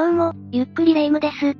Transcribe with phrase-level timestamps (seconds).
[0.00, 1.54] どうも、ゆっくりレ夢ムです。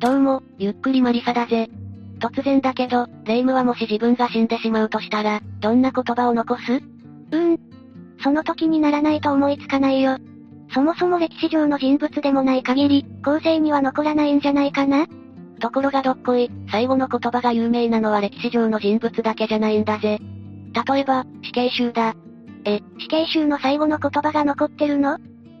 [0.00, 1.70] どうも、ゆっくりマリサだぜ。
[2.18, 6.72] 突然だけど、レ夢ムはもし自分が死んでしまうとしたら、どんな言葉を残す？
[6.72, 7.60] うーん。
[8.20, 10.18] その時にならないと思いつかないよ。
[10.74, 15.06] そもそも歴史上の人物でもない限り、後世には残らないんじゃないかな？
[15.60, 20.18] ところがどっこい、最後の言葉が有名なのは歴史上の人物だけじゃないんだぜ。
[20.88, 22.16] 例えば、死刑囚だ。
[22.64, 25.16] え、死刑囚の最後の言葉が残ってるの？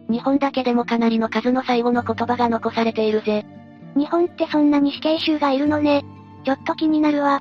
[0.08, 3.44] 日本だけでもかなりの数の最後の言葉が残されているぜ。
[3.96, 6.04] 日本ってそんなに死刑囚がいるのね。
[6.44, 7.40] ちょっと気になるわ。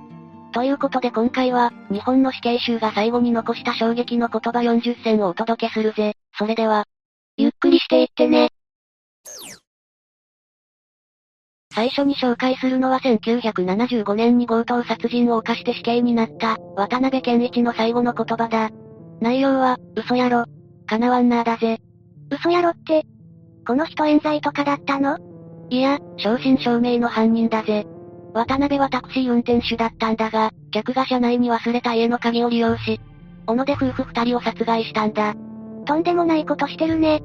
[0.53, 6.15] ということで今回は、日本の死刑囚が最後に残した衝撃の言葉40選をお届けするぜ。
[6.37, 6.85] それでは、
[7.37, 8.49] ゆっくりしていってね。
[11.73, 18.69] 最初に紹介するのは1975年に強盗殺人を犯して死刑になった、渡辺健一の最後の言葉だ。
[19.21, 20.45] 内容は、嘘やろ。
[20.85, 21.79] 叶わんなーだぜ。
[22.31, 23.05] 嘘やろって。
[23.65, 25.17] この人冤罪とかだったの？
[25.69, 27.85] いや、正真正銘の犯人だぜ。
[28.33, 32.99] 渡辺はタクシー運転手だったんだが、客が車内に忘れた家の鍵を利用し、
[33.45, 35.35] 小野で夫婦二人を殺害したんだ。
[35.85, 37.21] とんでもないことしてるね。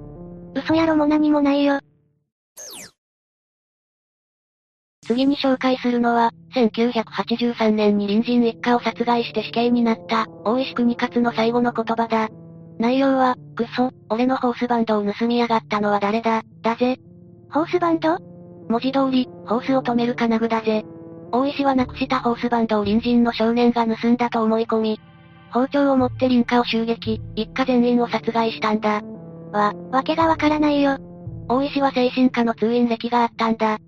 [0.54, 1.80] 嘘やろも何もないよ。
[5.06, 12.28] 次に紹介するのは、1983年に隣人一家を殺害して死刑になった、大石国勝の最後の言葉だ。
[12.78, 16.98] 内容は、クソ、俺のホースバンドを盗みやがったのは誰だ、だぜ。
[17.50, 18.18] ホースバンド？
[18.68, 20.84] 文字通り、ホースを止める金具だぜ。
[21.32, 25.00] 大石はなくしたホースバンドを隣人の少年が盗んだと思い込み、
[25.50, 29.02] 包丁を持って林家を襲撃、一家全員を殺害したんだ。
[29.52, 30.98] わ、わけがわからないよ。
[31.48, 33.78] 大石は精神科の通院歴があったんだ。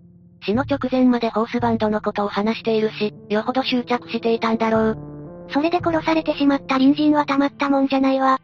[0.42, 4.98] 死の直前までホースバンドのことを話しているし、よほど執着していたんだろう。
[5.50, 8.41] それで殺されてしまった隣人はたまったもんじゃないわ。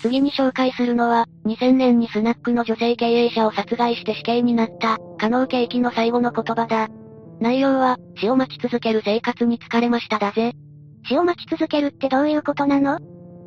[0.00, 6.88] 次に紹介するのは、2000年にスナックの女性経営者を殺害して死刑になった、加納慶輝の最後の言葉だ。
[7.40, 10.52] 内容は、死を待ち続ける生活に疲れましただぜ。
[11.08, 12.98] 死を待ち続けるってどういうことなの？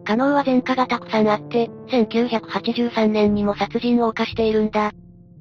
[0.05, 4.91] 加納は前科がたくさんあって、1983年にも殺人を犯しているんだ。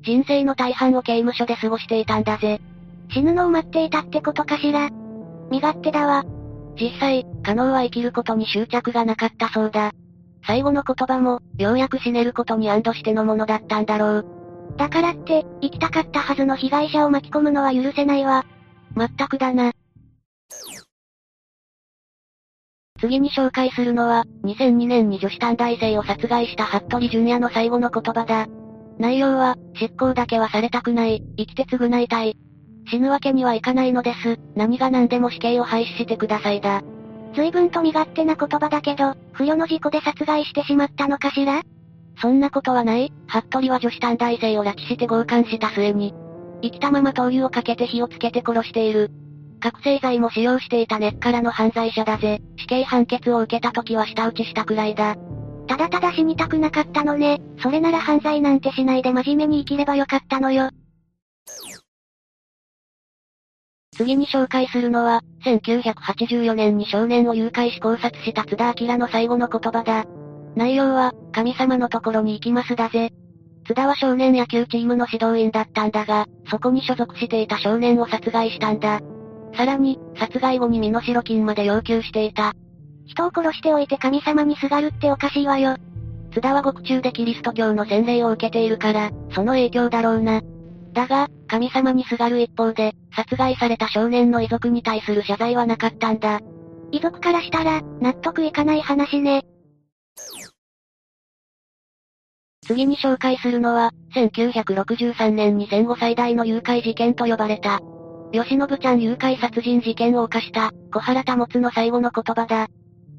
[0.03, 2.61] 人生の大半を刑務所で過ごしていたんだぜ。
[3.11, 4.91] 死ぬのを待っていたってことかしら？
[5.51, 6.25] 身勝手だわ。
[6.81, 9.93] 実際、加納は生きることに執着がなかったそうだ。
[10.47, 14.27] 最後の言葉も、ようやく死ねることに安堵してのものだったんだろう。
[14.77, 18.45] だからって、生きたかったはずの被害者を巻き込むのは許せないわ。
[18.95, 19.73] まったくだな。
[23.01, 28.47] 次に紹介するのは、2002年に女子短大生を殺害した服部淳也の最後の言葉だ。
[28.99, 32.37] 内容は、執行だけはされたくない、生きて償いたい。
[32.91, 36.83] 死ぬわけにはいかないのです、何が何でも死刑を廃止してくださいだ。
[37.35, 41.63] 随分と身勝手な言葉だけど、不慮の事故で殺害してしまったのかしら？
[42.21, 46.15] そんなことはない、服部は女子短大生を拉致して強姦した末に、
[46.63, 49.11] 生きたまま灯油をかけて火をつけて殺している。
[49.61, 52.41] 覚醒剤も使用していた根っからの犯罪者だぜ。
[52.57, 55.17] 死刑判決を受けた時は舌打ちしたくらいだ。
[55.67, 57.41] ただただ死にたくなかったのね。
[57.61, 60.71] それなら犯罪なんてしないで真面目に生きればよかったのよ。
[63.99, 70.05] 次に紹介するのは、1984年に少年を誘拐し考察した津田明の最後の言葉だ。
[70.55, 73.11] 内容は、神様のところに行きますだぜ。
[73.67, 79.01] 津田は少年野球チームの指導員だったんだが、そこに所属していた少年を殺害したんだ。
[79.57, 82.53] さらに、殺害後に身代金まで要求していた。
[83.07, 85.77] 人を殺しておいて神様にすがるっておかしいわよ。
[86.33, 90.41] 津田は獄中でキリスト教の洗礼を受けているから、その影響だろうな。
[90.93, 96.41] だが、神様にすがる一方で、殺害された少年の遺族に対する謝罪はなかったんだ。
[96.93, 99.45] 遺族からしたら、納得いかない話ね。
[102.67, 107.81] 次に紹介するのは、1963年に戦後最大の誘拐事件と呼ばれた、
[108.31, 112.69] 吉信ちゃん誘拐殺人事件を犯した、小原保の最後の言葉だ。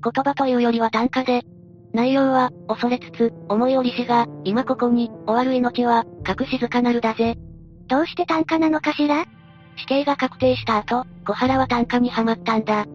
[0.01, 1.41] 言葉というよりは短歌で、
[1.93, 7.35] 内容は、恐れつつ、思い折りしが、今ここに、終わる命は、隠静かなるだぜ。
[7.89, 9.25] どうして短歌なのかしら？
[9.75, 12.85] 死刑が確定した後、小原は短歌にハマったんだ。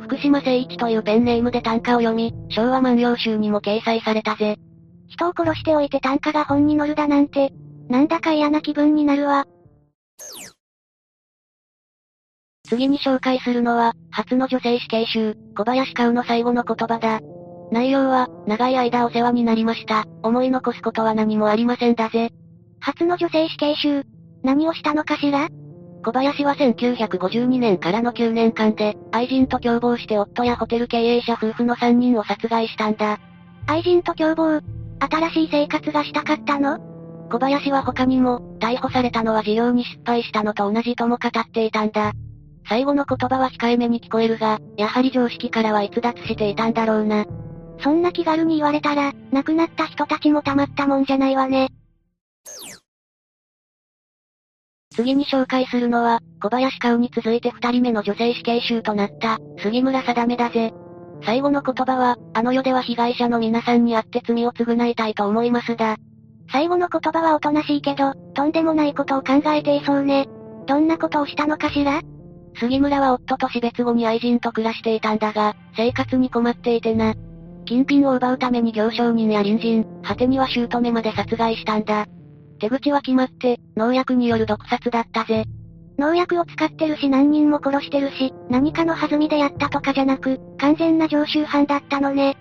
[0.00, 4.56] 福島誠一というペンネームで短歌を読み、昭和万葉集にも掲載されたぜ。
[5.08, 7.52] 人を殺しておいて短歌が本に載るだなんて、
[7.88, 9.46] なんだか嫌な気分になるわ。
[12.68, 17.20] 次に紹介するのは、初の女性死刑囚、小林香の最後の言葉だ。
[17.72, 20.04] 内容は、長い間お世話になりました。
[20.22, 22.30] 思い残すことは何もありませんだぜ。
[22.80, 24.04] 初の女性死刑囚、
[24.42, 25.48] 何をしたのかしら？
[26.02, 33.20] 小林は1952年からの9年間で、愛人と共謀して夫やホテル経営者夫婦の3人を殺害したんだ。
[33.66, 34.62] 愛人と共謀？
[35.00, 36.78] 新しい生活がしたかったの？
[37.30, 42.12] 小林は他にも、逮捕されたのは事業に失敗したのと同じとも語っていたんだ。
[42.68, 47.26] 最後の言葉は控えめに聞こえるが、やはり常識からは逸脱していたんだろうな。
[47.82, 51.68] そんな気軽に言われたら、亡くなった人たちもたまったもんじゃないわね。
[55.00, 60.72] 次に紹介するのは、小林香に続いて二人目の女性死刑囚となった、杉村定めだぜ。
[61.24, 65.96] 最後の言葉は、あの世では被害者の皆さんに会って罪を償いたいと思いますだ。
[66.52, 70.28] 最後の言葉はおとなしいけど、とんでもないことを考えていそうね。
[70.66, 72.02] どんなことをしたのかしら？
[72.58, 77.14] 杉村は夫と死別後に愛人と暮らしていたんだが、生活に困っていてな。
[77.64, 82.06] 金品を奪うために行商人や隣人、果てには姑まで殺害したんだ。
[82.60, 85.44] 手口は決まって、農薬による毒殺だったぜ。
[85.98, 92.36] 農薬を使ってるし何人も殺してるし、何かの弾みでやったとかじゃなく、完全な常習犯だったのね。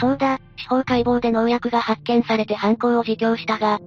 [0.00, 3.80] そうだ、司法解剖で農薬が発見されて犯行を自供したが、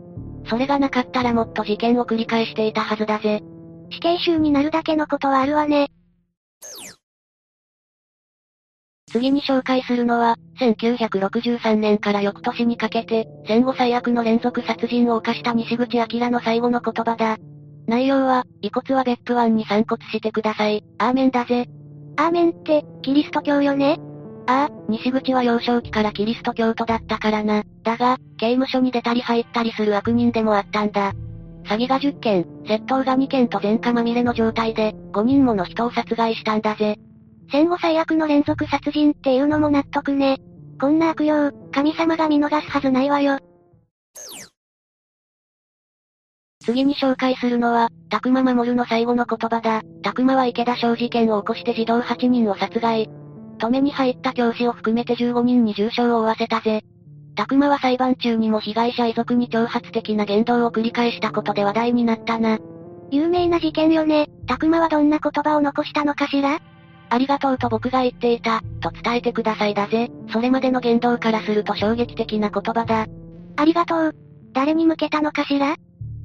[0.50, 3.42] それがなかったらもっと事件を繰り返していたはずだぜ。
[3.92, 5.90] 死刑囚になるだけのことはあるわね。
[9.14, 17.38] 次に紹介するのは、1963年から翌年にかけて、戦後最悪の連続殺人を犯した西口明の最後の言葉だ。
[17.88, 20.84] 内容は、遺骨は別府湾に散骨してください。
[20.98, 21.68] アーメンだぜ。
[22.18, 24.00] アーメンって、キリスト教よね？
[24.48, 27.64] ああ、西口は幼少期からキリスト教徒だったからな。
[27.84, 31.14] だが、刑務所に出たり入ったりする悪人でもあったんだ。
[31.66, 36.98] 詐欺が10件、窃盗が2件と前科まみれの状態で、5人もの人を殺害したんだぜ。
[37.52, 40.38] 戦後最悪の連続殺人っていうのも納得ね。
[40.80, 43.40] こんな悪用、神様が見逃すはずないわよ。
[46.66, 49.82] 次に紹介するのは、たくま守の最後の言葉だ。
[50.02, 53.10] たくまは池田小事件を起こして児童8人を殺害。
[53.60, 56.82] 止めに入った教師を含めて15人に重傷を負わせたぜ。
[57.36, 62.60] たくまは裁判中にも被害者遺族に挑発的な言動を繰り返したことで話題になったな。
[63.12, 64.28] 有名な事件よね。
[64.48, 66.60] たくまはどんな言葉を残したのかしら？
[67.14, 70.10] ありがとうと僕が言っていた、と伝えてくださいだぜ。
[70.32, 73.06] それまでの言動からすると衝撃的な言葉だ。
[73.56, 74.16] ありがとう。
[74.52, 75.76] 誰に向けたのかしら？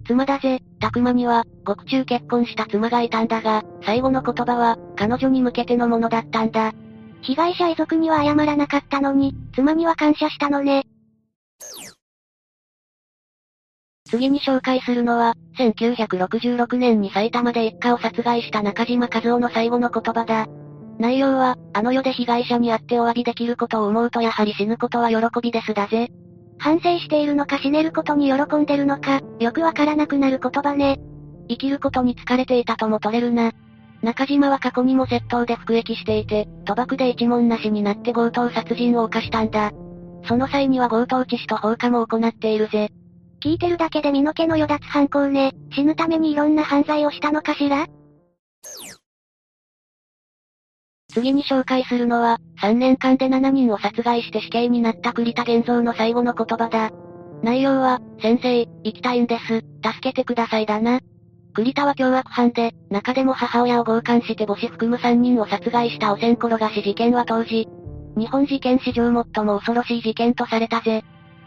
[0.06, 6.72] 妻だぜ、たくまには、獄中結婚した妻がいたんだが、最後の言葉は、彼女に向けてのものだったんだ。
[7.20, 10.84] 被害者遺族には謝らなかったのに、妻には感謝したのね。
[14.08, 20.46] 次に紹介するのは、1966年に埼玉で一家を殺害した中島和夫の最後の言葉だ。
[20.98, 26.10] 内容は、あの世で被害者に会ってお詫びできることを思うとやはり死ぬことは喜びですだぜ。
[26.58, 30.98] 反省しているのか死ねることに喜んでるのか、よくわからなくなる言葉ね。
[31.48, 33.52] 生きることに疲れていたとも取れるな。
[34.02, 39.70] 中島は過去にも窃盗で服役していて、賭博で一文なしになって強盗殺人を犯したんだ。
[40.26, 42.90] その際には強盗致死と放火も行っているぜ。
[43.42, 45.52] 聞いてるだけで身の毛のよだつ犯行ね。
[45.72, 47.86] 死ぬためにいろんな犯罪をしたのかしら？
[51.18, 56.90] 次に紹介するのは、3年間で7人を殺害して死刑になった栗田玄三の最後の言葉だ。
[57.42, 59.64] 内容は、先生、生きたいんです、助
[60.00, 61.00] けてくださいだな。
[61.54, 67.66] 栗田は凶悪犯で、中でも母親を強姦して母子含む3人を殺害した汚染転がし事件は当時、
[68.16, 71.04] 日本事件史上最も恐ろしい事件とされたぜ。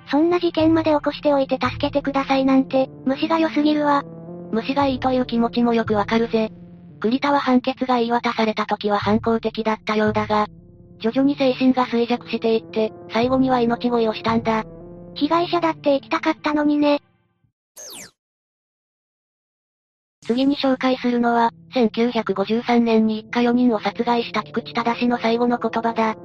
[0.09, 4.03] そんな事件まで起こしておいて助けてくださいなんて、虫が良すぎるわ。
[4.51, 6.51] 虫がいいという気持ちもよくわかるぜ。
[7.01, 10.47] 栗田は判決が言い渡された時は反抗的だったようだが、
[10.99, 14.63] 徐々に精神が衰弱していって、最後には命乞いをしたんだ。
[15.15, 17.01] 被害者だって生きたかったのにね。
[20.23, 26.15] 次に紹介するのは、1953年に一家4人を殺害した菊池忠の最後の言葉だ。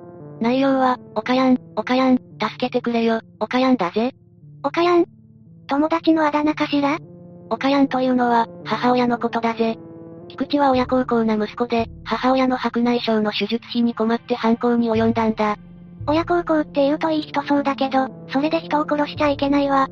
[0.41, 4.15] 内容は、おかやん、おかやん、助けてくれよ、おかやんだぜ。
[4.63, 5.07] おかやん
[5.67, 6.99] 友達のあだ名かしら
[7.49, 9.79] おかやんというのは、母親のことだぜ。
[10.29, 15.57] 菊池は親孝行な息子で、母親の白内障の手術費に困って犯行に及んだんだ。
[16.07, 19.89] 親孝行って言うといい人そうだけど、それで人を殺しちゃいけないわ。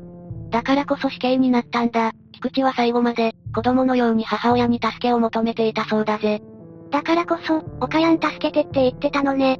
[0.49, 2.11] だからこそ死刑になったんだ。
[2.31, 6.41] 菊池は最後まで、子供のように母親に助けを求めていたそうだぜ。
[6.91, 9.59] だからこそ、おかやん助けてって言ってたのね。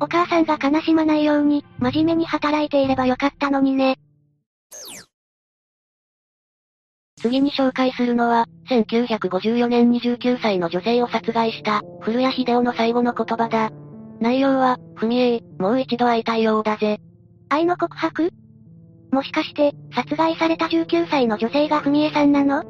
[0.00, 3.98] お母さんが悲しまないように、真面目に働いていればよかったのにね。
[7.26, 13.70] 次に紹介するのは、1954年に19歳の女性を殺害した、古谷秀夫の最後の言葉だ。
[14.20, 17.00] 内容は、ふみえもう一度会いたいようだぜ。
[17.48, 18.30] 愛の告白？
[19.10, 22.62] もしかして、殺害された19歳の女性がふみえさんなの？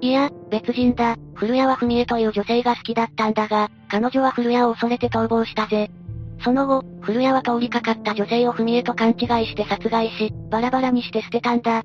[0.00, 1.16] いや、別人だ。
[1.34, 5.90] 古谷はふみえという女性が好きだったんだが、彼女は古谷を恐れて逃亡したぜ。
[6.42, 11.82] その後、古谷は通りかかった女性を文江と勘違いして殺害し、バラバラにして捨てたんだ。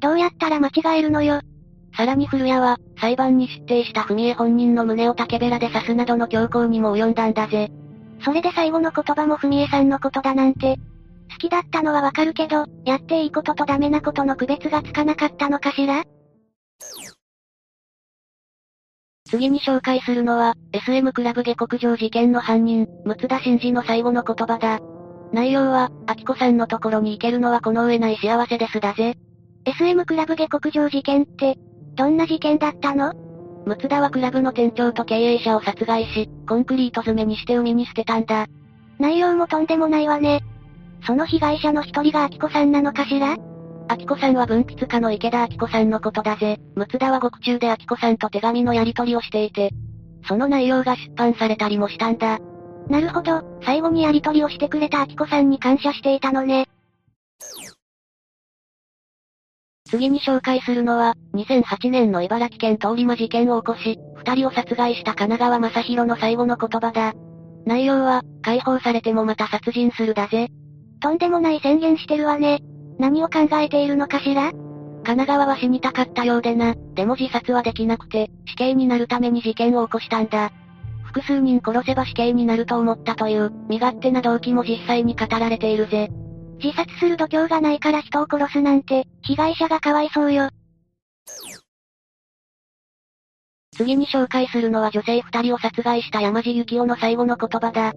[0.00, 1.40] どうやったら間違えるのよ？
[1.98, 7.72] さらに古谷は、裁判に出廷した文江本人の胸を竹べらで刺すなどの強行にも及んだんだぜ。
[8.24, 10.76] それで最後の言葉も文江さんのことだなんて。
[11.28, 16.04] 好きだったのはわかるけど、やっていいこととダメなことの区別がつかなかったのかしら？
[19.28, 24.78] 次に紹介するのは、SM クラブ下克上事件の犯人、六田真二の最後の言葉だ。
[25.32, 29.16] 内容は、秋子さんのところに行けるのはこの上ない幸せですだぜ。
[29.64, 31.58] SM クラブ下克上事件って、
[31.98, 33.12] どんな事件だったの？
[33.66, 38.46] 六田はクラブの店長と経営者を殺害し、コンクリート詰めにして海に捨てたんだ。
[39.00, 40.44] 内容もとんでもないわね。
[41.04, 43.36] その被害者の一人が秋子さんなのかしら？
[43.88, 46.60] 秋子さんは文筆家の池田秋子さんのことだぜ。
[46.76, 49.72] 六田は獄中で秋子さんと手紙のやり取りをしていて、
[50.28, 52.38] その内容が出版されたりもしたんだ。
[52.88, 56.67] なるほど、最後にやり取りをしてくれた秋子さんに感謝していたのね。
[59.88, 67.14] 次に紹介するのは、2008年の茨城県通り魔事件を起こし、二人を殺害した神奈川正宏の最後の言葉だ。
[67.64, 70.48] 内容は、解放されてもまた殺人するだぜ。
[71.00, 72.60] とんでもない宣言してるわね。
[72.98, 74.50] 何を考えているのかしら？
[74.50, 76.74] 神奈川は死にたかったようでな。
[76.94, 80.50] でも自殺はできなくて、死刑になるために事件を起こしたんだ。
[81.04, 86.10] 複数人殺せば死刑になると思ったという、身勝手な動機も実際に語られているぜ。
[86.62, 90.50] 自殺する度胸がないから人を殺すなんて、被害者がかわいそうよ。
[93.76, 97.92] 次に紹介するのは女性二人を殺害した山地幸夫の最後の言葉だ。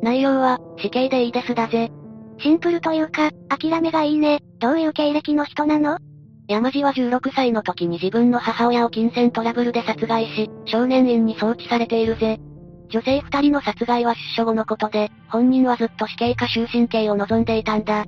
[0.00, 1.90] 内容は、死刑でいいですだぜ。
[2.38, 4.40] シンプルというか、諦めがいいね。
[4.60, 5.98] どういう経歴の人なの？
[6.46, 12.38] 山地は16歳の時に自分の母親を金銭トラブルで殺害し、少年院に送致されているぜ。
[12.88, 18.04] 女性二人の殺害は出所後のことで、本人はずっと死刑か終身刑を望んでいたんだ。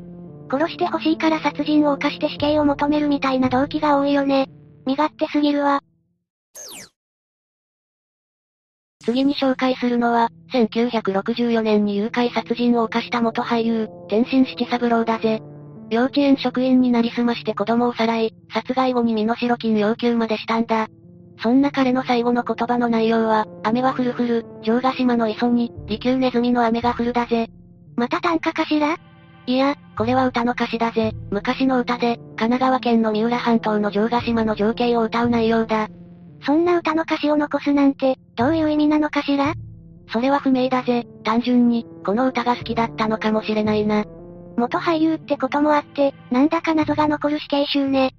[0.51, 4.49] 殺してほしいから殺人を犯して死刑を求めるみたいな動機が多いよね。
[4.87, 5.81] 身勝手すぎるわ。
[9.05, 15.41] 次に紹介するのは、1964年に誘拐殺人を犯した元俳優、天心七三郎だぜ。
[15.91, 20.89] 幼稚園職員になりすまして子供をさらい、殺害後に身代金要求までしたんだ。
[21.43, 27.49] そんな彼の最後の言葉の内容は、雨は降る降る、城ヶ島の磯に、利休ネズミの雨が降るだぜ。
[27.97, 28.97] また短歌かしら？
[29.47, 31.13] いや、これは歌の歌詞だぜ。
[31.31, 35.89] 昔の歌で、神奈川県の三浦半島の城ヶ島の情景を歌う内容だ。
[36.45, 39.55] そんな歌の歌詞を残すなんて、どういう意味なのかしら？
[40.13, 41.07] それは不明だぜ。
[41.23, 44.05] 単純に、この歌が好きだったのかもしれないな。
[44.57, 48.15] 元俳優ってこともあって、なんだか謎が残る死刑囚ね。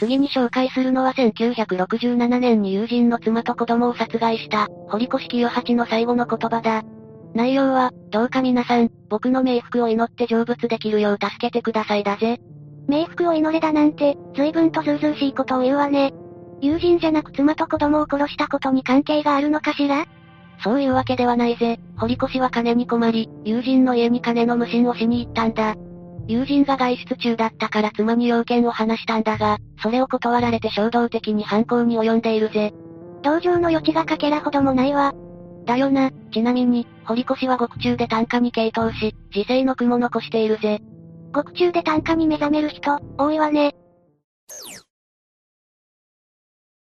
[0.00, 6.82] 次に紹介するのは1967年に友人の妻と子供を殺害した、堀越清八の最後の言葉だ。
[7.34, 12.40] 内容は、どうか皆さん、僕の冥福を祈って成仏できるよう助けてくださいだぜ。
[12.88, 16.14] 冥福を祈れだなんて、随分とずうずうしいことを言うわね。
[16.62, 20.06] 友人じゃなく妻と子供を殺したことに関係があるのかしら？
[20.64, 21.78] そういうわけではないぜ。
[21.98, 25.74] 堀越は金に困り、友人の家に金の無心をしに行ったんだ。
[26.30, 32.72] 友人が外出中だったから妻に要件を話したんだが、それを断られて衝動的に犯行に及んでいるぜ。
[33.22, 35.12] 同情の余地がかけらほどもないわ。
[35.66, 40.80] だよな、ちなみに、堀越は獄中で単価に傾倒し、自生の雲残しているぜ。
[41.32, 43.74] 獄中で単価に目覚める人、多いわね。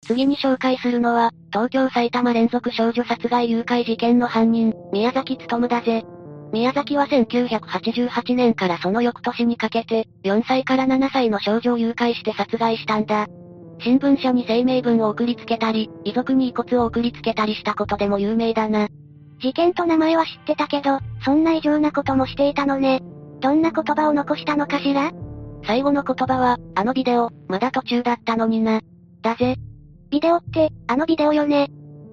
[0.05, 6.05] 次に紹介するのは、東京埼玉連続少女殺害誘拐事件の犯人、宮崎努だぜ。
[6.53, 13.27] 宮崎は1988年からその翌年にかけて、4歳から7歳の少女を誘拐して殺害したんだ。
[13.81, 18.89] 新聞社に声明文を送りつけたり、遺族に遺骨を送りつけたりしたことでも有名だな。
[19.41, 23.01] 事件と名前は知ってたけど、そんな異常なこともしていたのね。
[23.41, 25.13] どんな言葉を残したのかしら？
[25.65, 28.81] 最後の言葉は、あのビデオ、まだ途中だったのにな。
[29.23, 29.57] だぜ。
[30.11, 31.69] ビデオって、あのビデオよね。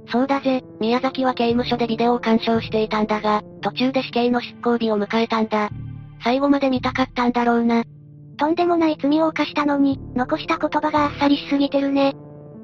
[0.07, 5.69] そうだぜ、宮崎は刑務所でビデオを鑑賞していたんだが、途中で死刑の執行日を迎えたんだ。
[6.23, 7.83] 最後まで見たかったんだろうな。
[8.37, 12.13] とんでもない罪を犯したのに、残した言葉があっさりしすぎてるね。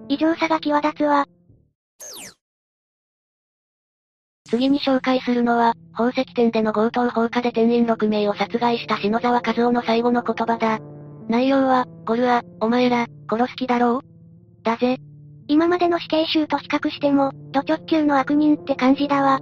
[0.09, 1.25] 異常さが際立つわ。
[4.49, 10.79] 次に紹介するのは、宝石店での強盗放火で店員6名を殺害した篠沢和夫の最後の言葉だ。
[11.29, 14.63] 内容は、ゴルア、お前ら、殺す気だろう？
[14.63, 14.97] だぜ。
[15.51, 19.41] 今までの死刑囚と比較しても、ド直球の悪人って感じだわ。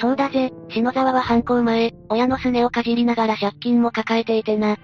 [0.00, 4.76] そうだぜ、篠沢は犯行前、親のすねをかじりながら借金も抱えていてな。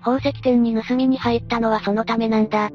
[0.00, 2.70] 宝石店に盗みに入ったのはそのためなんだ。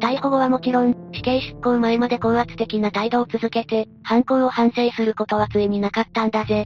[0.00, 6.64] 逮捕後はもちろん、死刑執行前まで高圧的な態度を続けて、犯行を反省することはついになかったんだぜ。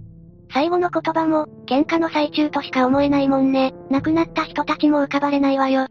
[0.52, 3.74] 最後の言葉も、喧嘩の最中としか思えないもんね。
[3.90, 5.88] 亡くなった人たちも浮かばれないわよ。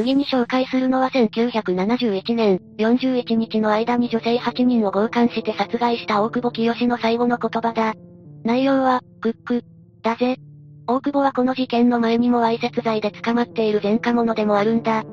[0.00, 7.94] 次に紹介するのは1971年、41日の間に女性8人を強姦して殺害した大久保清の最後の言葉だ。
[8.42, 9.62] 内容は、クック、
[10.02, 10.38] だぜ。
[10.86, 15.04] 大久保はこの事件の前にもわいせつ罪で捕まっている前科者でもあるんだ。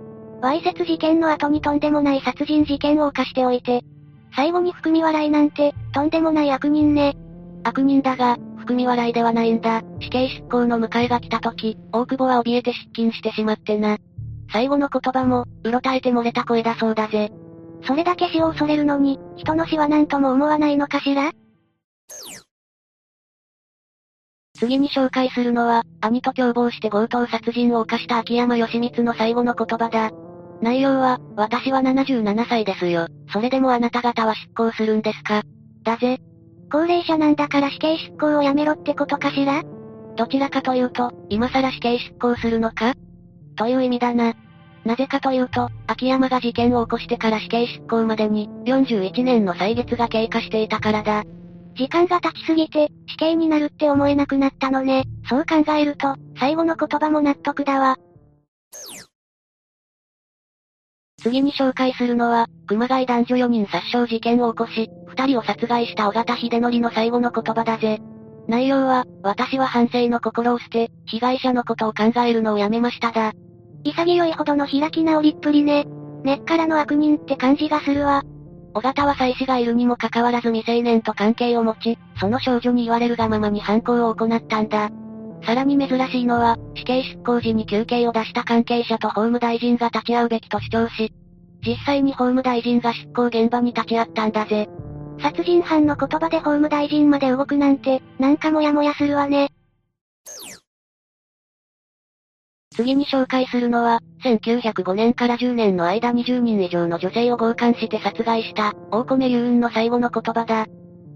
[0.42, 3.84] わいせつ事件の後にとんでもない殺人事件を犯しておいて、
[4.36, 7.18] 最後に含み笑いなんて、とんでもない悪人ね。
[7.64, 9.82] 悪人だが、含み笑いではないんだ。
[10.00, 13.98] 死刑執行の迎えが来た時、大久保は怯えて失禁してしまってな。
[14.52, 17.32] 最後の言葉も、うろたえて漏れた声だそうだぜ。
[17.86, 21.32] それだけ死を恐れるのに、人の死は何とも思わないのかしら？
[24.60, 30.12] 次に紹介するのは、兄と共謀して強盗殺人を犯した秋山義光の最後の言葉だ。
[30.62, 33.08] 内容は、私は77歳ですよ。
[33.32, 35.44] それでもあなた方は執行するんですか？
[35.84, 36.20] だぜ。
[36.72, 39.62] 高齢者なんだから死刑執行をやめろってことかしら？
[40.16, 42.96] どちらかというと、今更死刑執行するのか？
[43.58, 44.34] という意味だな。
[44.86, 51.26] なぜかというと、秋山が事件を起こしてから死刑執行までに、41年の歳月が経過していたからだ。
[51.76, 55.04] 時間が経ちすぎて、死刑になるって思えなくなったのね。
[55.30, 57.98] そう考えると、最後の言葉も納得だわ。
[61.22, 68.00] 次に紹介するのは、熊谷男女4人殺傷事件を起こし、2人を殺害した尾形秀則の最後の言葉だぜ。
[68.48, 73.34] 内容は、私は反省の心を捨て、被害者のことを考えるのをやめましただ。
[73.94, 75.86] 潔いほどの開き直りっぷりね。
[76.24, 78.24] 根っからの悪人って感じがするわ。
[78.74, 84.90] 尾形は妻子がいるにもかかわらず未成年と関係を持ち、その少女に言われるがままに犯行を行ったんだ。
[85.44, 91.12] さらに珍しいのは、死刑執行時に休憩を出した関係者と法務大臣が立ち会うべきと主張し、
[91.66, 94.68] 実際に法務大臣が執行現場に立ち会ったんだぜ。
[95.20, 99.50] 殺人犯の言葉で法務大臣まで動くなんて、なんかもやもやするわね。
[102.78, 110.68] 次に紹介するのは、1905年から10年の間20人以上の女性を強姦して殺害した、大米雄雲の最後の言葉だ。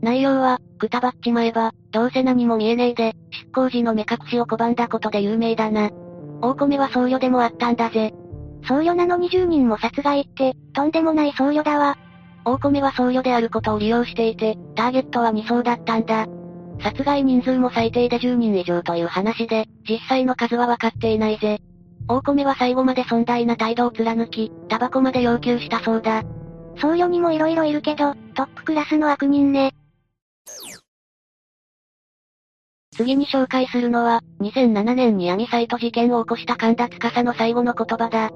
[0.02, 5.92] 内容は、くたばっちまえば、どうせ何も見えねえで、執行時の目隠しを拒んだことで有名だな。
[6.42, 8.12] 大米は僧侶でもあったんだぜ。
[8.68, 11.96] 僧侶なのに10人も殺害って、とんでもない僧侶だわ。
[12.44, 16.26] 大米は僧侶であることを利用していて、ターゲットは2層だったんだ。
[16.84, 21.60] 殺害人数も最低で10人以上という話で、実際の数は分かっていないぜ。
[22.08, 26.24] 大米は最後まで尊大な態度を貫き、タバコまで要求したそうだ。
[26.80, 29.74] 僧侶にも色々いるけど、トップクラスの悪人ね。
[32.96, 38.32] 次に紹介するのは、2007年に闇サイト事件を起こした神田司の最後の言葉だ。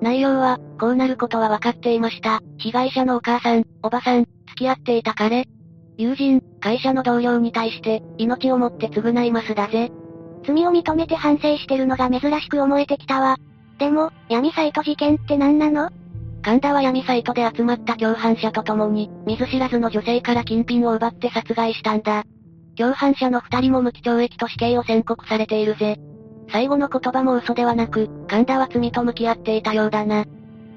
[0.00, 2.40] 内容は、こうなることは分かっていました。
[2.58, 5.46] 被害者のお母さん、おばさん、付き合っていた彼、
[6.00, 9.92] 友人、会社の同僚に対して、命をもって償いますだぜ。
[10.46, 13.36] 罪を認めて反省してるのが珍しく思えてきたわ。
[13.78, 15.90] でも、闇サイト事件って何なの？
[16.40, 22.24] 神田は闇サイトで集まった共犯者と共に、見ず知らずの女性から金品を奪って殺害したんだ。
[22.78, 25.98] 共犯者の二人も無期懲役と死刑を宣告されているぜ。
[26.50, 30.24] 最後の言葉も嘘ではなく、神田は罪と向き合っていたようだな。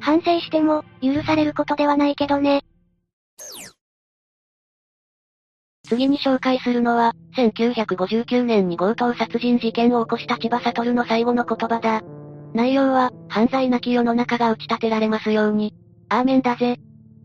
[0.02, 2.66] 反省しても、許されることではないけどね。
[5.94, 12.02] 次に紹介するのは、1959年に強盗殺人事件を起こした千葉悟の最後の言葉だ。
[12.54, 15.74] 内容は、犯罪なき世の中が打ち立てられますように。
[16.10, 16.78] アーメンだぜ。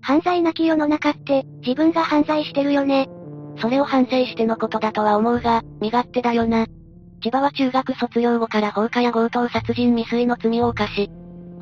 [0.03, 3.09] 犯罪なき世の中って、自分が犯罪してるよね。
[3.61, 6.67] それを反省してのことだとは思うが、身勝手だよな。
[7.23, 11.11] 千葉は中学卒業後から放火や強盗殺人未遂の罪を犯し、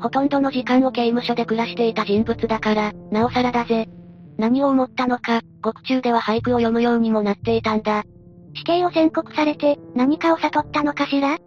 [0.01, 3.87] ほとんどの時間を刑務所で暮らしていた人物だから、なおさらだぜ。
[4.37, 8.03] 何を思ったのか、獄中では俳句を読むようにもなっていたんだ。
[8.55, 11.37] 死刑を宣告されて、何かを悟ったのかしら？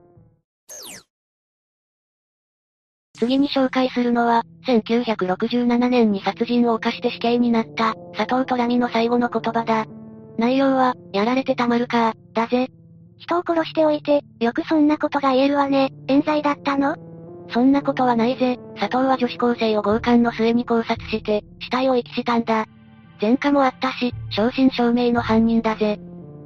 [3.18, 9.86] 次に紹介するのは、1967年に殺人を犯して死刑になった、佐藤虎美の最後の言葉だ。
[10.38, 12.68] 内容は、やられてたまるか、だぜ。
[13.18, 15.92] 人を殺しておいて、よくそんなことが言えるわね。
[16.08, 16.96] 冤罪だったの？
[17.52, 18.58] そんなことはないぜ。
[18.76, 22.66] 佐藤は女子高生を強姦の末に考察して、死体を遺棄したんだ。
[23.20, 26.00] 前科もあったし、正真正銘の犯人だぜ。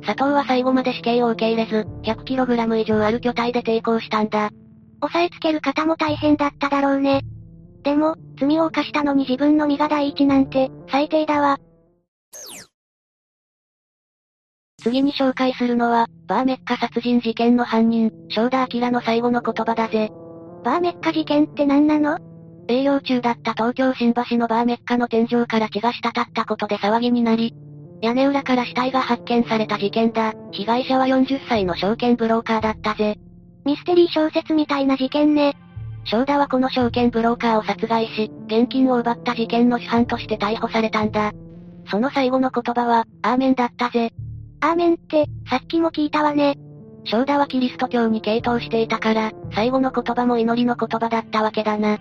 [0.04, 4.50] 佐藤は最後まで死刑を受け入れず、100kg 以上ある巨体で抵抗したんだ。
[5.00, 7.22] 押さえつける方も大変だっただろうね。
[7.82, 11.58] でも、罪を犯したのに自分の身が第一なんて、最低だわ。
[14.82, 20.10] 次に紹介するのは、バーメッカ殺人事件の犯人、正田明の最後の言葉だぜ。
[20.62, 22.18] バーメッカ事件って何なの？
[22.68, 27.54] 営業中だった東京新橋のバーメッカの天井から血が滴ったことで騒ぎになり、
[28.00, 30.34] 屋根裏から死体が発見された事件だ。
[30.52, 33.18] 被害者は40歳の証券ブローカーだったぜ。
[33.64, 35.56] ミステリー小説みたいな事件ね。
[36.04, 41.32] 正田はこの証券ブローカーを殺害し、現金を奪った事件の主犯として逮捕されたんだ。
[41.90, 44.12] その最後の言葉は、アーメンだったぜ。
[44.60, 46.56] アーメンって、さっきも聞いたわね。
[47.04, 51.98] 正田はキリスト教に傾倒していたから、最後の言葉も祈りの言葉だったわけだな。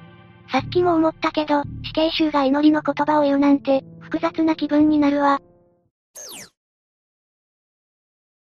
[0.53, 5.39] さっきも思ったけど、死刑囚が祈りの言葉を言うなんて、複雑な気分になるわ。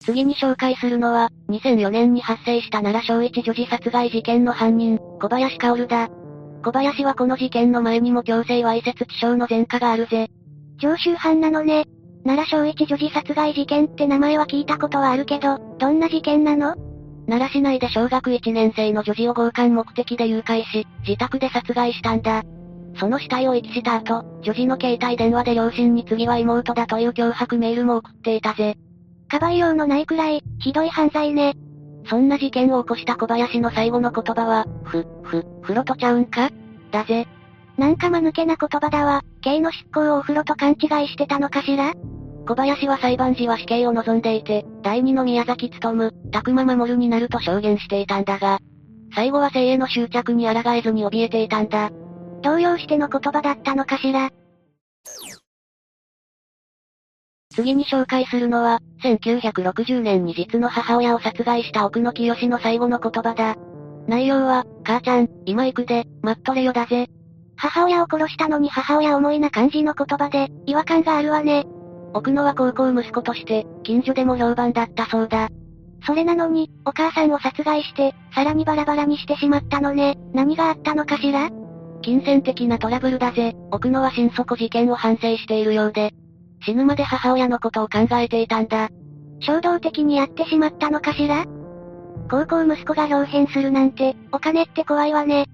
[0.03, 6.09] 次に紹介するのは、2004年に発生した奈良小一女児殺害事件の犯人、小林薫だ。
[6.65, 10.29] 小林はこの事件の前にも強制わいせつ致傷の前科があるぜ。
[10.79, 11.85] 常習犯なのね。
[12.25, 16.75] 奈良小一女児殺害事件って名前は聞いたことはあるけど、どんな事件なの？
[17.27, 22.43] 奈良市内で小学1年生の女児を強姦目的で誘拐し、自宅で殺害したんだ。
[22.99, 28.75] その死体を遺棄した後、女児の携帯電話で両親に次は妹だという脅迫メールも送っていたぜ。
[29.29, 31.55] かばいようのないくらい、ひどい犯罪ね。
[32.07, 36.49] そんな事件を起こした小林の最後の言葉は、ふ、ふ、風呂とちゃうんか？
[36.91, 37.25] だぜ。
[37.77, 39.23] なんか間抜けな言葉だわ。
[39.41, 41.93] 刑の執行をお風呂と勘違いしてたのかしら？
[42.45, 48.59] 小林は裁判時は死刑を望んでいて、第二の宮崎務、たくま守になると証言していたんだが、
[49.15, 51.91] 最後は生への執着に抗えずに怯えていたんだ。
[52.41, 54.29] 動揺しての言葉だったのかしら
[57.55, 63.55] 次に紹介するのは、1960年に実の母親を殺害した奥野清の最後の言葉だ。
[64.07, 67.07] 内容は、母ちゃん、今行くで、待っとれよだぜ。
[67.55, 71.65] 母親を殺したのに母親思いな感じの言葉で、違和感があるわね。
[72.13, 75.49] 奥野は高校息子として、近所でも評判だったそうだ。
[76.05, 80.17] それなのに、お母さんを殺害して、さらにバラバラにしてしまったのね。
[80.33, 81.49] 何があったのかしら？
[82.01, 83.55] 金銭的なトラブルだぜ。
[83.71, 86.11] 奥野は心底事件を反省しているようで、
[86.65, 88.89] 死ぬまで母親のことを考えていたんだ。
[89.39, 91.45] 衝動的にやってしまったのかしら？
[92.29, 95.45] 高校息子が表変するなんて、お金って怖いわね。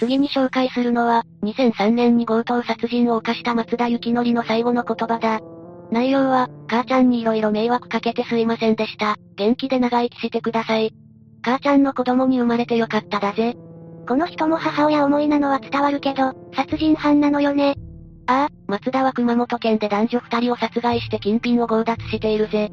[0.00, 5.40] 次に紹介するのは、2003年に強盗殺人を犯した松田幸則の最後の言葉だ。
[5.90, 9.16] 内容は、母ちゃんに色々迷惑かけてすいませんでした。
[9.36, 10.94] 元気で長生きしてください。
[11.42, 13.56] 母ちゃんの子供に生まれてよかっただぜ。
[14.08, 17.74] この人も母親思いなのは伝わるけど、殺人犯なのよね。
[18.26, 22.70] ああ、松田は熊本県で男女二人を殺害して金品を強奪しているぜ。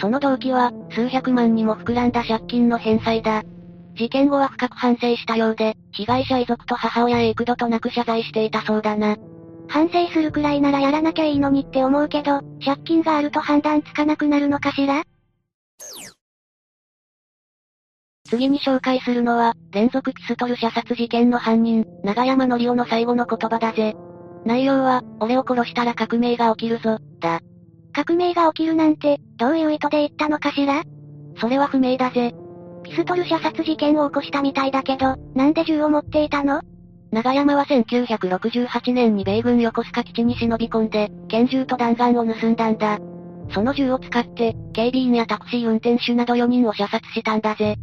[0.00, 3.44] その動機は、数百万にも膨らんだ借金の返済だ。
[3.96, 9.16] 事件後は深く反省したようで、被害者遺族と母親へ幾度となく謝罪していたそうだな。
[9.68, 15.02] 反省するくらいならやらなきゃいいのにって思うけど、借金があると判断つかなくなるのかしら？
[18.28, 23.94] 次に紹介するのは、連続ピストル射殺事件の犯人、長山則夫の最後の言葉だぜ。
[24.44, 27.40] 内容は、俺を殺したら革命が起きるぞ、だ。
[27.92, 30.82] 革命が起きるなんて、どういう意図で言ったのかしら？
[31.38, 32.34] それは不明だぜ。
[32.84, 36.60] ピストル射殺事件を起こしたみたいだけど、なんで銃を持っていたの？
[37.10, 42.98] 長山は1968年に米軍横須賀基地に忍び込んで、拳銃と弾丸を盗んだんだ。
[43.52, 47.76] その銃を使って、警備員やタクシー運転手など4人を射殺したんだぜ。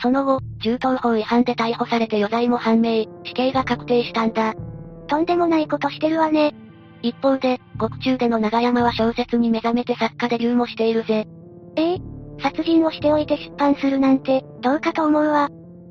[0.00, 4.54] その後、銃刀法違反で逮捕されて余罪も判明、死刑が確定したんだ。
[5.06, 6.54] とんでもないことしてるわね。
[7.02, 11.26] 一方で、獄中での長山は小説に目覚めて作家デビューもしているぜ。
[11.76, 12.11] ええ？
[12.40, 15.48] 殺人をしておいて出版するなんて、どうかと思うわ。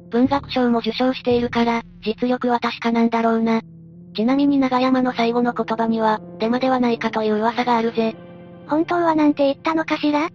[0.10, 3.62] 文学賞も受賞しているから、実力は確かなんだろうな。
[4.16, 8.16] ちなみに長山の最後の言葉には、デマではないかという噂があるぜ。
[8.68, 10.30] 本当はなんて言ったのかしら？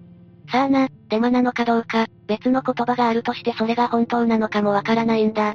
[0.50, 5.54] さあな、デマなのかどうか、別の言葉があるとしてそれが本当なのかもわからないんだ。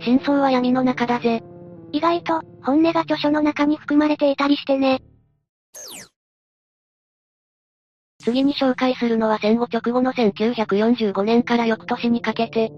[0.00, 1.42] 真相は闇の中だぜ。
[1.92, 5.00] 意外と、本音が著書の中に含まれていたりしてね。
[8.22, 12.70] 次に紹介するのは戦後直後の1945年から翌年にかけて、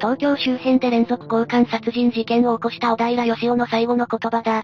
[0.00, 4.62] 東京周辺で連続交換殺人事件を起こした小平義雄の最後の言葉だ。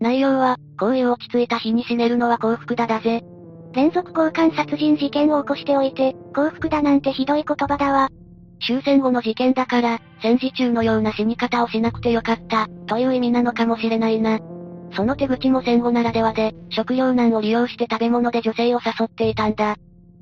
[0.00, 3.22] 内容は、こういう落ち着いた日に死ねるのは幸福だだぜ。
[3.72, 8.08] 連続交換殺人事件を起こしておいて、幸福だなんてひどい言葉だわ。
[8.66, 14.38] 終戦後の事件だから、戦時中のような死に方をしなくてよかった、という意味なのかもしれないな。
[14.92, 19.76] その手口も戦後ならではで、食糧難を利用して食べ物で女性を誘っていたんだ。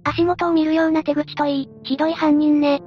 [0.05, 2.83] 足元を見るような手口といい、ひどい犯人ね。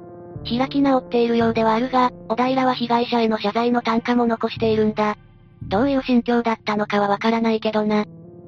[0.47, 5.17] 開き直っているようではあるが、小平は被害者への謝罪の単価も残しているんだ。
[5.63, 8.05] どういう心境だったのかはわからないけどな。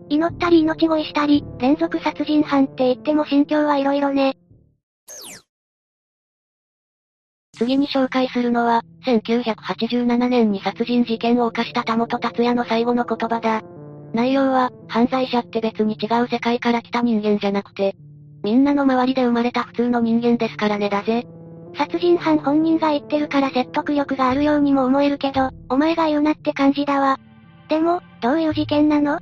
[0.10, 4.38] 祈ったり命乞いしたり、連続殺人犯って言っても心境はいろいろね。
[7.60, 13.62] 次に紹介するのは、1987年に殺人事件を犯した田本達也の最後の言葉だ。
[14.14, 17.96] 内容は、犯罪者って別に違う世界から来た人間じゃなくて、
[18.44, 21.28] みんなの周りで生まれた普通の人間ですからねだぜ。
[21.78, 27.20] 殺人犯本人が言ってるから説得力があるようにも思えるけど、お前が言うなって感じだわ。
[27.68, 29.20] でも、どういう事件なの？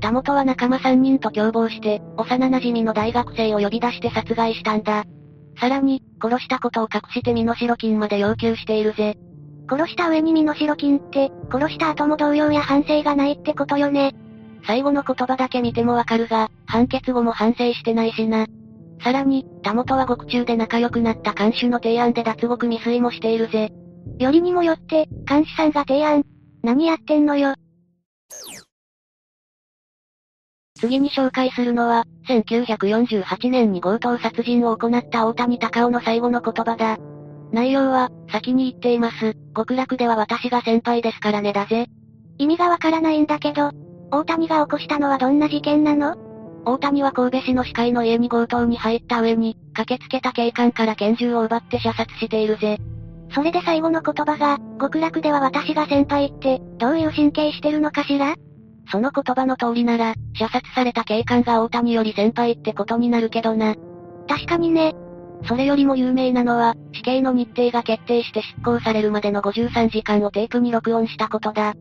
[0.00, 5.04] 田本は仲間3人と共謀して、幼馴染の大学生を呼び出して殺害したんだ。
[5.60, 9.16] さらに、殺したことを隠して身代金まで要求しているぜ。
[9.68, 14.14] 殺した上に身代金って、殺した後も同様や反省がないってことよね。
[14.66, 18.46] 最後の言葉だけ見てもわかるが、判決後も反省してないしな。
[19.02, 23.70] さらに、田本は獄中で仲良くなった監守の提案で脱獄未遂もしているぜ。
[24.18, 26.24] よりにもよって、監視さんが提案。
[26.62, 27.54] 何やってんのよ。
[30.78, 36.98] 次に紹介するのは、1948年に強盗殺人を行った大谷隆夫の最後の言葉だ。
[37.52, 39.34] 内容は、先に言っています。
[39.56, 41.86] 極楽では私が先輩ですからねだぜ。
[42.38, 43.70] 意味がわからないんだけど、
[44.10, 46.16] 大谷が起こしたのはどんな事件なの？
[46.64, 52.78] 大谷は神戸市の司会の家に強盗に入った上に、駆けつけた警官から拳銃を奪って射殺しているぜ。
[53.34, 58.34] それで最後の言葉が、極楽では私が先輩って、どういう神経してるのかしら？
[58.90, 63.74] その言葉の通りなら、射殺された警官が大谷より先輩ってことになるけどな。
[64.28, 64.94] 確かにね。
[65.46, 71.74] それよりも有名なのは、死刑の日程が決定して執行されるまでの53時間をテープに録音したことだ。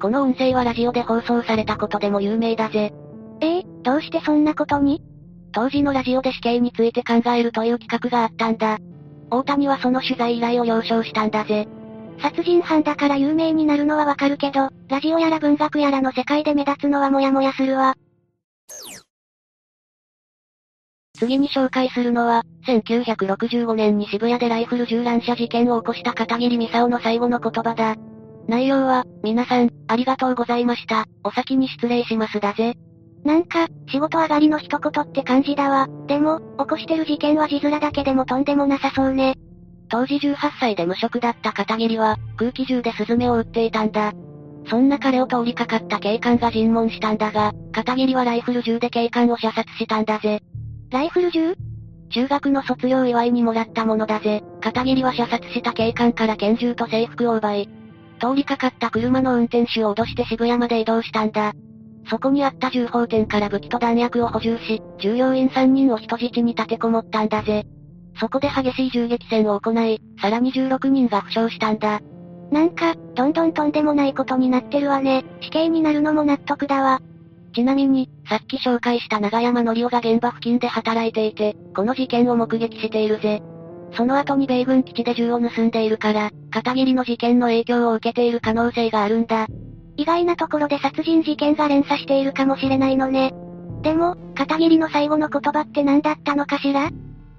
[0.00, 2.92] この音声はラジオで放送されたことでも有名だぜ。
[3.40, 5.02] ええー、どうしてそんなことに？
[5.52, 8.78] 当時のラジオで死刑について考えるという企画があったんだ。
[9.30, 11.68] 大谷はその取材依頼を了承したんだぜ。
[12.20, 17.94] 殺人犯だから有名になるのはわかるけど、ラジオやら文学やらの世界で目立つのはモヤモヤするわ。
[21.18, 27.96] 次に紹介するのは、1965年に渋谷でライフル銃乱射事件を起こした片桐美沙夫の最後の言葉だ。
[28.48, 31.04] 内容は、皆さん、ありがとうございました。
[31.22, 32.74] お先に失礼しますだぜ。
[33.22, 35.88] なんか、仕事上がりの一言って感じだわ。
[36.06, 39.34] でも、起こしてる事件は字面だけでもとんでもなさそうね。
[39.90, 44.12] 当時18歳で無職だった片桐は、空気銃でスズメを撃っていたんだ。
[44.68, 50.40] そんな彼を通りかかった警官が尋問したんだが、片桐はライフル銃で警官を射殺したんだぜ。
[50.90, 51.56] ライフル銃？
[52.10, 54.42] 中学の卒業祝いにもらったものだぜ。
[54.60, 57.68] 片桐は射殺した警官から拳銃と制服を奪い、
[58.20, 61.52] 通りかかった車の運転手を脅して渋谷まで移動したんだ。
[62.08, 67.64] そこにあった銃砲店から武器と弾薬を補充し、従業員3人を人質に立てこもったんだぜ。
[68.18, 72.00] そこで激しい銃撃戦を行い、さらに16人が負傷したんだ。
[72.50, 75.24] なんか、どんどんとんでもないことになってるわね。
[75.40, 77.00] 死刑になるのも納得だわ。
[77.54, 83.42] ちなみに、さっき紹介した長山則夫が現場付近で働いていて、この事件を目撃しているぜ。
[83.96, 89.46] その後に米軍基地で銃を盗んでいるから、片桐の事件の影響を受けている可能性があるんだ。
[89.96, 93.34] 意外なところで殺人事件が連鎖しているかもしれないのね。
[93.82, 96.90] でも、片桐の最後の言葉って何だったのかしら？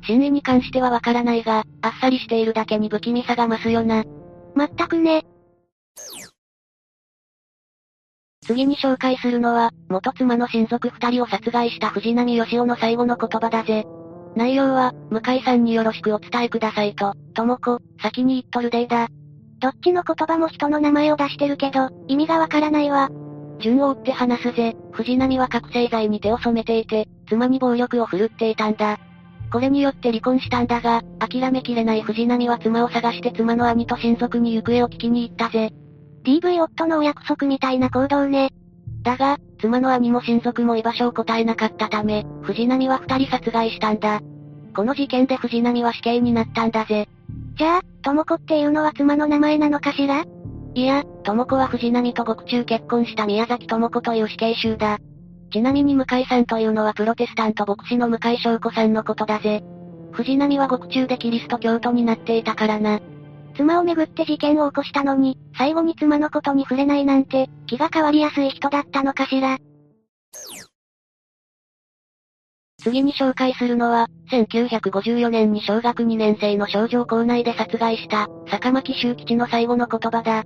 [0.03, 4.03] 真意に関してはわからないが、あっさりしているだけに不気味さが増すよな。
[4.55, 5.25] まったくね。
[8.45, 13.85] 次に紹介するのは、元妻の親族二人を殺害した藤波義雄の最後の言葉だぜ。
[14.35, 19.07] 内容は、向井さんによろしくお伝えくださいと、とも子、先に言っとるでーだ。
[19.59, 23.09] どっちの言葉も人の名前を出してるけど、意味がわからないわ。
[23.59, 24.75] 順を追って話すぜ。
[24.91, 28.97] 藤波は覚醒剤に手を染めていて、妻に暴力を振るっていたんだ。
[29.51, 35.71] これによって離婚したんだが、諦めきれない藤波は妻を探して妻の兄と親族に行方を聞きに行ったぜ。
[36.23, 38.51] DV 夫のお約束みたいな行動ね。
[39.03, 44.21] だが、妻の兄も親族も居場所を答えなかったため、藤波は二人殺害したんだ。
[44.75, 47.09] この事件で藤波は死刑になったんだぜ。
[47.57, 50.23] じゃあ、智子っていうのは妻の名前なのかしら？
[50.73, 54.99] いや、智子は藤波と獄中結婚した宮崎智子という死刑囚だ。
[55.51, 59.63] ちなみに向井さんというのはプロテスタント牧師の向井翔子さんのことだぜ。
[60.11, 62.99] 藤波は獄中でキリスト教徒になっていたからな。
[63.55, 69.57] 妻をめぐって事件を起こしたのに、最後に妻のことに触れないなんて、気が変わりやすい人だったのかしら。
[72.81, 80.43] 次に紹介するのは、1954年に小学2年生の少女校内で殺害した、坂巻修吉の最後の言葉だ。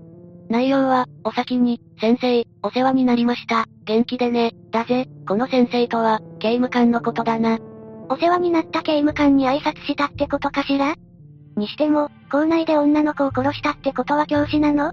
[0.50, 7.58] 内容は、お先に、先生、お世話になりました、元気でね、だぜ、この先生とは、刑務官のことだな。
[8.10, 10.96] お世話になった刑務官に挨拶したってことかしら？
[11.58, 14.92] にしても、校内で女の子を殺したってことは教師なの？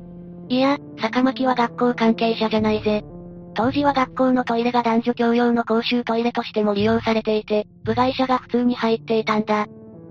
[0.49, 3.05] いや、坂巻は学校関係者じゃないぜ。
[3.55, 9.67] 当時は学校のトイレが男女共用の公衆トイレとしても利用されていて、部外者が普通に入っていたんだ。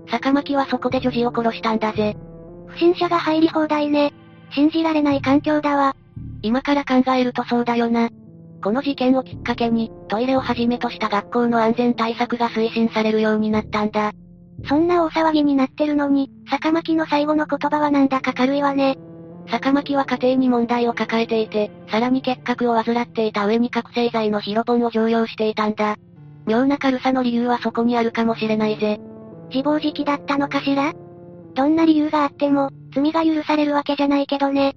[0.08, 2.16] 坂巻はそこで女児を殺したんだぜ。
[2.68, 4.12] 不審者が入り放題ね。
[4.54, 5.96] 信じられない環境だわ。
[6.42, 8.10] 今から考えるとそうだよな。
[8.62, 14.12] この事件をきっかけに、トイレをはじめとした学校の安全対策が推進されるようになったんだ。
[14.68, 18.96] そんな大騒ぎになってるのに、坂巻の最後の言葉はなんだか軽いわね。
[19.50, 25.96] 坂巻は家庭に問題を抱えていて、さらに結核を患っていた上に覚醒剤のヒロポンを常用していたんだ。
[26.46, 29.00] 妙な軽さの理由はそこにあるかもしれないぜ。
[29.50, 30.92] 自暴自棄だったのかしら？
[31.54, 34.76] どんな理由があっても、罪が許されるわけじゃないけどね。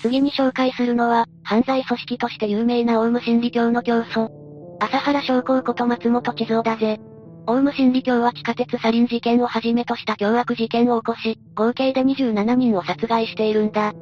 [0.00, 4.30] 次に紹介するのは、犯罪組織として有名なオウム真理教の教祖。
[4.78, 7.00] 朝原将校こと松本千蔵だぜ。
[7.46, 13.94] オウム真理教は地下鉄サリン事件をはじめとした凶悪事件を起こし、合計で27人を殺害しているんだ。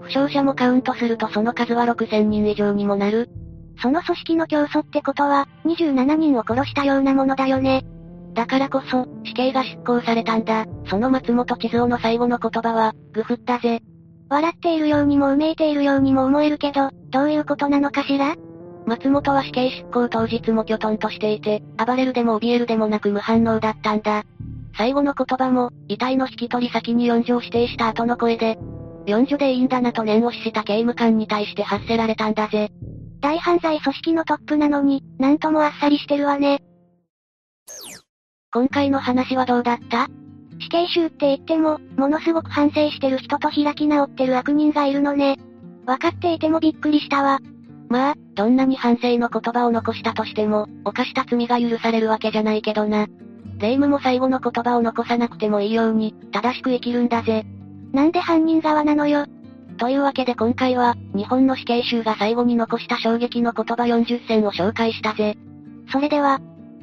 [0.00, 3.28] 負傷者もカウントするとその数は6000人以上にもなる。
[3.80, 7.84] その組織の教祖ってことは、27人を殺したようなものだよね。
[8.34, 10.66] だからこそ、死刑が執行されたんだ。
[10.86, 13.82] その松本千蔵の最後の言葉は、グフったぜ。
[14.28, 18.34] 笑っているようにもうめいているようにも思えるけど、どういうことなのかしら？
[18.86, 24.24] 松本は死刑執行当日も巨トンとしていて、暴れるでも怯えるでもなく無反応だったんだ。
[24.76, 28.58] 最後の言葉も、遺体の引き取り先に4条指定した後の声で、
[29.06, 32.70] 4女でいいんだなと念押しした刑務官に対して発せられたんだぜ。
[33.20, 36.62] 大犯罪組織のトップなのに、なんともあっさりしてるわね。
[38.54, 40.08] 今回の話はどうだった？
[40.60, 45.38] 死刑囚って言っても、ものすごく反省してる人と開き直ってる悪人がいるのね。
[45.86, 47.40] 分かっていてもびっくりしたわ。
[47.88, 53.06] まあ、どんなに反省の言葉を残したとしても、犯した罪が許されるわけじゃないけどな。
[53.56, 57.46] 霊夢も最後の言葉を残さなくてもいいように、正しく生きるんだぜ。
[57.94, 59.24] なんで犯人側なのよ？
[59.78, 65.38] というわけで今回は、日本の死刑囚が最後に残した衝撃の言葉40選を紹介したぜ。
[65.90, 66.40] それでは、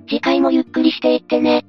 [0.10, 1.64] 次回もゆっくりしていってね。